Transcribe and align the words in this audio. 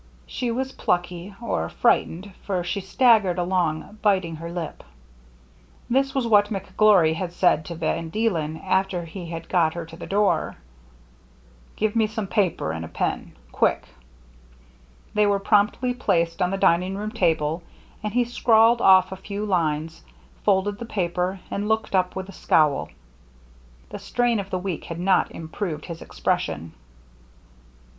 She 0.25 0.49
was 0.49 0.71
plucky, 0.71 1.35
or 1.39 1.69
frightened, 1.69 2.33
for 2.41 2.63
she 2.63 2.81
staggered 2.81 3.37
along 3.37 3.99
biting 4.01 4.37
her 4.37 4.51
lip. 4.51 4.83
This 5.91 6.15
was 6.15 6.25
what 6.25 6.47
McGlory 6.47 7.13
had 7.13 7.31
said 7.33 7.63
to 7.65 7.75
Van 7.75 8.09
Deelen 8.09 8.57
after 8.63 9.05
he 9.05 9.27
had 9.27 9.47
got 9.47 9.75
her 9.75 9.85
to 9.85 9.95
the 9.95 10.07
door:" 10.07 10.55
Give 11.75 11.95
me 11.95 12.07
some 12.07 12.25
paper 12.25 12.71
and 12.71 12.83
a 12.83 12.87
pen— 12.87 13.33
quick!" 13.51 13.81
296 15.13 15.13
THE 15.13 15.13
MERRT 15.13 15.13
ANNE 15.13 15.13
They 15.23 15.27
were 15.31 15.45
promptly 15.45 15.93
placed 15.93 16.41
on 16.41 16.49
the 16.49 16.57
dining 16.57 16.95
room 16.97 17.11
table; 17.11 17.61
and 18.01 18.11
he 18.11 18.25
scrawled 18.25 18.81
off 18.81 19.11
a 19.11 19.15
few 19.15 19.45
lines, 19.45 20.01
folded 20.43 20.79
the 20.79 20.85
paper, 20.87 21.41
and 21.51 21.67
looked 21.67 21.93
up 21.93 22.15
with 22.15 22.27
a 22.27 22.31
scowl. 22.31 22.89
The 23.89 23.99
strain 23.99 24.39
of 24.39 24.49
the 24.49 24.57
week 24.57 24.85
had 24.85 24.97
not 24.99 25.29
improved 25.29 25.85
his 25.85 26.01
expression. 26.01 26.73